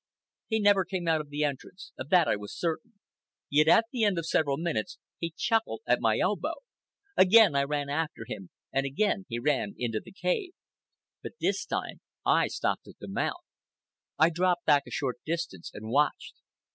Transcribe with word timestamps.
He 0.47 0.59
never 0.59 0.83
came 0.83 1.07
out 1.07 1.21
of 1.21 1.29
the 1.29 1.43
entrance, 1.43 1.91
of 1.95 2.09
that 2.09 2.27
I 2.27 2.35
was 2.35 2.57
certain; 2.57 2.93
yet 3.51 3.67
at 3.67 3.85
the 3.91 4.03
end 4.03 4.17
of 4.17 4.25
several 4.25 4.57
minutes 4.57 4.97
he 5.19 5.31
chuckled 5.37 5.81
at 5.85 6.01
my 6.01 6.17
elbow. 6.17 6.55
Again 7.15 7.55
I 7.55 7.65
ran 7.65 7.87
after 7.87 8.23
him, 8.25 8.49
and 8.73 8.87
again 8.87 9.27
he 9.29 9.37
ran 9.37 9.75
into 9.77 10.01
the 10.03 10.11
cave; 10.11 10.53
but 11.21 11.33
this 11.39 11.67
time 11.67 12.01
I 12.25 12.47
stopped 12.47 12.87
at 12.87 12.97
the 12.97 13.07
mouth. 13.07 13.45
I 14.17 14.31
dropped 14.31 14.65
back 14.65 14.85
a 14.87 14.91
short 14.91 15.19
distance 15.23 15.69
and 15.71 15.91
watched. 15.91 16.33